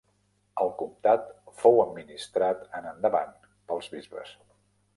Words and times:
El 0.63 0.71
comtat 0.79 1.27
fou 1.59 1.77
administrat 1.83 2.65
en 2.81 2.89
endavant 2.95 3.39
pels 3.73 3.95
bisbes. 3.97 4.37